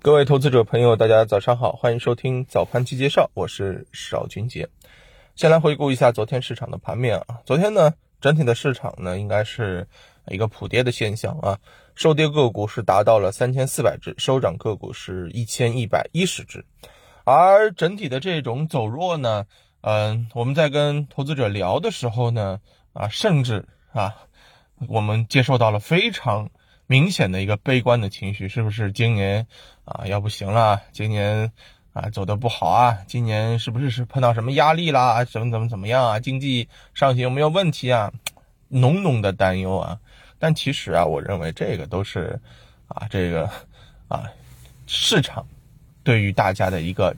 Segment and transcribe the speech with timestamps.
[0.00, 4.68] 各位投资者朋友，大家早上好，欢迎收听早盘期介绍，我是邵军杰。
[5.34, 9.88] 先来回顾一下昨天市场的盘面啊，昨天呢，整体的市场呢应该是
[10.28, 11.58] 一个普跌的现象啊，
[11.96, 16.64] 收跌个股是达到了三千四百只，收涨个股是一千一百一十只，
[17.24, 19.46] 而整体的这种走弱呢，
[19.80, 22.60] 嗯，我们在跟投资者聊的时候呢，
[22.92, 24.14] 啊，甚至啊，
[24.88, 26.50] 我们接受到了非常。
[26.90, 29.46] 明显的一个悲观的情绪，是不是今年
[29.84, 30.80] 啊要不行了？
[30.90, 31.52] 今年
[31.92, 32.98] 啊走的不好啊？
[33.06, 35.22] 今年是不是是碰到什么压力啦？
[35.26, 36.18] 怎么怎么怎么样啊？
[36.18, 38.10] 经济上行有没有问题啊？
[38.68, 40.00] 浓浓的担忧啊！
[40.38, 42.40] 但其实啊，我认为这个都是
[42.86, 43.50] 啊这个
[44.08, 44.24] 啊
[44.86, 45.46] 市场
[46.02, 47.14] 对于大家的一个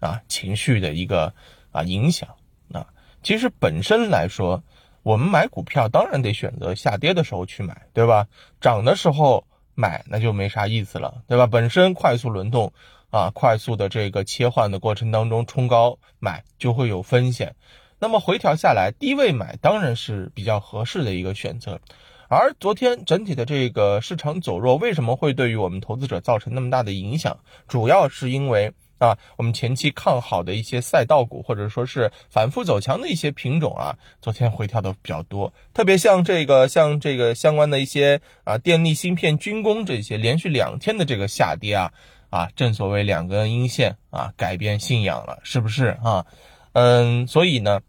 [0.00, 1.30] 啊情绪的一个
[1.70, 2.26] 啊影响
[2.72, 2.86] 啊。
[3.22, 4.64] 其实本身来说。
[5.06, 8.26] 我们买股票当然得选择下跌的时候去买，对吧？
[8.60, 9.44] 涨的时候
[9.76, 11.46] 买那就没啥意思了，对吧？
[11.46, 12.72] 本身快速轮动
[13.10, 17.54] 啊，快速的这个切换的过程当中冲高买就会有风险，
[18.00, 21.80] 那么回调下来低位买当然是比较合适的一个选择。
[22.28, 27.38] 而昨天整体的这个市场走弱，为什么会对于我们投资者造成那么大的影响？
[27.68, 28.72] 主要是因为。
[28.98, 35.52] 啊，我们前期看好的一些赛道股，或者说是反复走强的一些品种啊，昨天回调的比较多。
[35.74, 41.92] 特别像这个，像这个相关的一些啊，电力芯片、军工这些，连续两天的这个下跌啊，
[42.30, 46.24] 啊，正所谓两根阴线啊，改变信仰了，是不是啊？
[46.72, 47.80] 嗯，所以呢，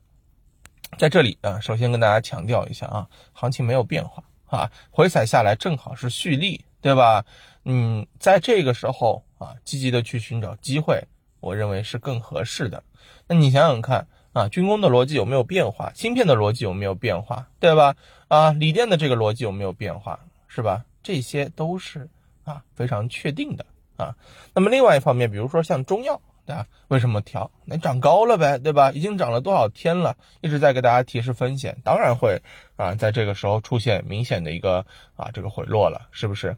[0.98, 7.24] 在这里啊，首先跟大家强调一下啊，行情没有变化啊，回踩下来正好是蓄力，对吧？
[7.64, 9.24] 嗯，在这个时候。
[9.38, 11.04] 啊，积极的去寻找机会，
[11.40, 12.84] 我认为是更合适的。
[13.28, 15.92] 那你想想看啊，军工的逻辑有没有变化？
[15.96, 17.48] 芯片的逻辑有没有变化？
[17.60, 17.96] 对吧？
[18.28, 20.20] 啊，锂电的这个逻辑有没有变化？
[20.48, 20.86] 是吧？
[21.04, 22.10] 这些都是
[22.44, 24.16] 啊非常确定的啊。
[24.54, 26.66] 那么另外一方面，比如说像中药，对吧？
[26.88, 27.52] 为什么调？
[27.66, 28.92] 那涨高了呗，对吧？
[28.92, 30.18] 已经涨了多少天了？
[30.42, 32.42] 一直在给大家提示风险，当然会
[32.76, 34.86] 啊在这个时候出现明显的一个
[35.16, 36.58] 啊这个回落了，是不是？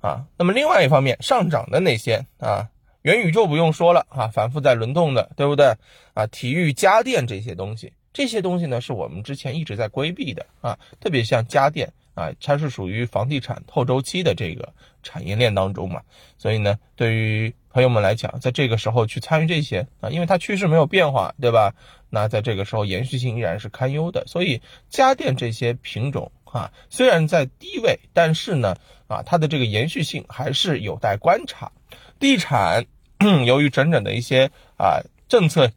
[0.00, 2.70] 啊，那么另外一方面，上涨的那些啊，
[3.02, 5.74] 元宇宙不用说了啊，反复在轮动的，对不对？
[6.14, 14.72] 啊，体育、家电这些东西，这些东西呢，是我们之前一直在规避的啊，特别像家电啊，它是属于房地产后周期的这个
[15.02, 16.00] 产业链当中嘛，
[16.38, 21.74] 所以呢，对于朋友们来讲，在这个时候去参与这些啊，因为它趋势没有变化，对吧？
[22.08, 26.32] 那在这个时候延续性依然是堪忧的，所以家电这些品种。
[26.52, 28.76] 啊，虽然在低位，但是呢，
[29.10, 31.72] 啊，它的这个延续性还是有待观察。
[32.20, 32.86] 地产
[33.44, 35.72] 由于整整的一些啊政策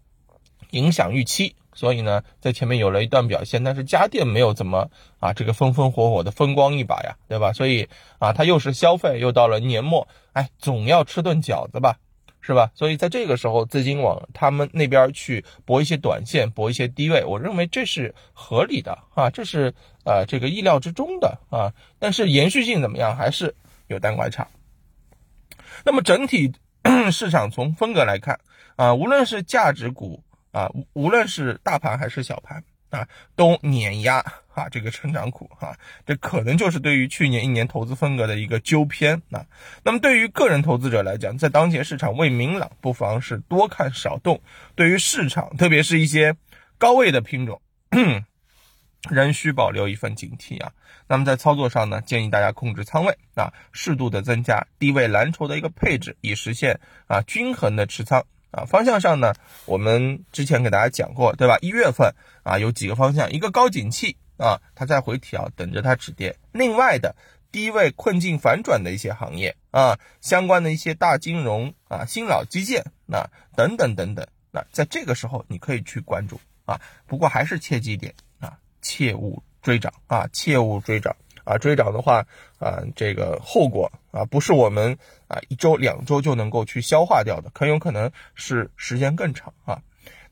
[0.70, 7.54] 影响预期，所以呢，在前面有了一段表现，但是家电没有怎么啊这个风风火火的风光一把呀，对吧？
[7.54, 7.90] 所以
[8.20, 11.98] 啊，它又是消费，又到了年末，哎，总要吃顿饺子吧。
[12.46, 12.70] 是吧？
[12.76, 19.74] 所以在这个时候，资金往他们那边去博一些短线，博一些低位，我认为这是合理的啊，这是
[20.04, 21.72] 呃这个意料之中的啊。
[22.00, 23.56] 但是延续性怎么样，还是
[23.88, 24.46] 有待观察。
[25.86, 26.52] 那么整体
[27.14, 28.38] 市场从风格来看
[28.76, 30.22] 啊，无论是价值股
[30.52, 32.62] 啊，无论是大盘还是小盘。
[32.94, 34.24] 啊，都碾压
[34.54, 39.44] 啊，这个成长股哈，这可能就是对于去年一年投资风格的一个纠偏啊。
[39.84, 44.40] 那么对于个人投资者来讲，在当前市场未明朗，不妨是多看少动。
[44.76, 46.36] 对于市场，特别是一些
[46.78, 47.60] 高位的品种，
[49.10, 50.72] 仍需保留一份警惕啊。
[51.08, 58.24] 那么在操作上呢，建议大家控制仓位啊，适度的增加低位蓝筹的一个配置，以实现啊均衡的持仓。
[58.54, 59.34] 啊，方向上呢，
[59.66, 61.58] 我们之前给大家讲过，对吧？
[61.62, 67.16] 一月份啊，有几个方向，一个高景气啊，它在回调，等着它止跌；另外的
[67.52, 81.16] 低位困境反转的一些行业啊，相关的一些大金融啊、新老基建啊等等等等，那在这个时候你可以去关注啊，不过还是切记一点啊，切勿追涨啊，切勿追涨。
[81.44, 82.26] 啊，追涨的话，
[82.60, 89.82] 啊，这个后果啊，不是我们啊一周两周就能够去消化掉的，很有可能是时间更长啊。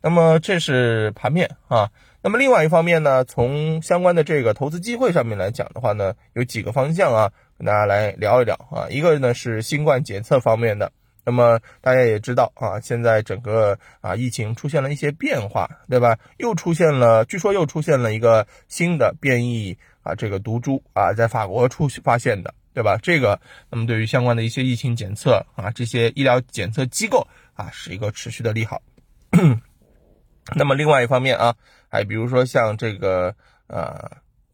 [0.02, 1.92] 那么这是盘面啊。
[2.24, 8.88] 那么另外一方面呢，从相关的这个投资机会上面来讲的话呢，有几个方向啊，跟大家来聊一聊啊。
[8.90, 10.92] 一个呢是新冠检测方面的。
[11.32, 16.18] 那么大家也知道啊，现在整个啊疫情出现了一些变化，对吧？
[16.40, 19.78] 又出现了，据说又出现了一个新的变异。
[20.04, 22.98] 啊，这个毒株啊，在法国出发现的，对吧？
[23.04, 23.40] 这个，
[23.70, 28.82] 那么对于相关的一些疫情检测啊，这些医疗检测机构啊，是一个持续的利好。
[30.58, 31.56] 那么另外一方面啊，
[31.88, 33.36] 还比如说像这个
[33.68, 34.10] 呃，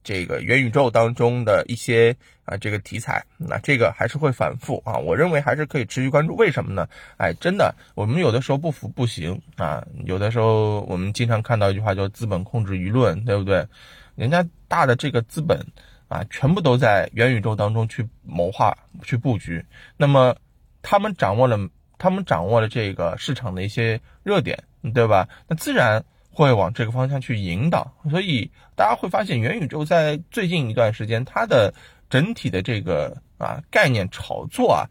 [0.07, 2.15] 这个元宇宙当中的一些
[2.45, 6.33] 啊这个题材，那这个还是会反复啊，我认为还是可以持续关注。
[6.37, 6.87] 为什么呢？
[7.17, 13.67] 哎，真的，我们有的时候不服不行啊，有的时候我们经常看到一句话叫“资本控制舆论”，对不对？
[14.15, 15.59] 人家大的这个资本
[16.07, 19.61] 啊，全部都在元宇宙当中去谋划、去布局，
[19.97, 20.33] 那么
[20.81, 21.59] 他们掌握了，
[21.97, 24.57] 他们掌握了这个市场的一些热点，
[24.93, 25.27] 对吧？
[25.49, 26.05] 那自然。
[26.37, 31.73] 会往这个方向去引导，所以大家会发现元宇宙在最近一段时间，它的
[32.11, 34.85] 整体的这个啊概念炒作啊，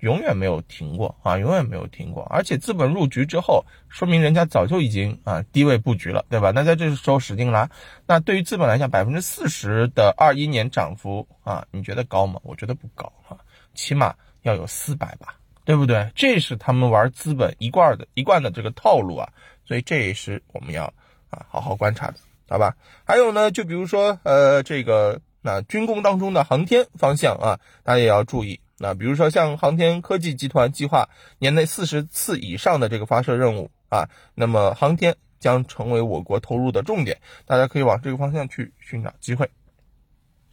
[0.00, 2.22] 永远没有停过啊，永远没有停过。
[2.24, 6.52] 而且资本入局之后，说明人家早就已经啊低位布局了，对吧？
[6.54, 7.70] 那在这时候使劲拉，
[8.06, 12.38] 那对于资本来讲，百分之四十的二一年涨幅啊，你觉得高吗？
[12.42, 13.38] 我觉得不高啊，
[13.72, 15.37] 起码要有四百吧，
[15.68, 16.10] 对不对？
[16.14, 19.28] 这是他们玩资本一贯的一贯的这个套路啊。
[19.66, 20.84] 所以这也是我们要
[21.28, 22.14] 啊好好观察的，
[22.48, 22.74] 好吧？
[23.04, 28.58] 还有呢，就比如说呃这个那军工当中的航天方向啊，大家也要注意。
[28.78, 39.50] 那比如说像航天科技集团计划年内四十次以上的这个发射任务啊，那么航天将成为我国投入的重点，大家可以往这个方向去寻找机会，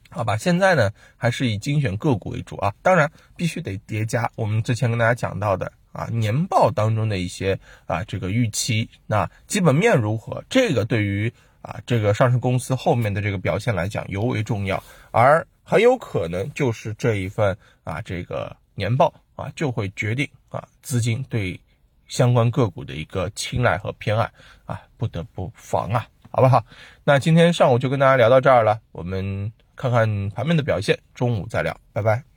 [0.10, 0.38] 好吧？
[0.38, 5.72] 现在呢还是以精选个股为主啊，当然必须得叠加我们之前跟大家讲到的。
[5.96, 10.44] 啊，年报当中的一些啊，这个预期，那基本面如何？
[10.50, 11.32] 这个对于
[11.62, 21.58] 啊，这个上市公司后面的这个表现来讲尤为重要，而很有可能就是这一份啊，这个年报啊，就会决定啊，资金对
[22.10, 24.30] 相关个股的一个青睐和偏爱
[24.66, 26.66] 啊，不得不防啊，好不好？
[27.06, 32.35] 那今天上午就跟大家聊到这儿了，我们看看盘面的表现，中午再聊，拜拜。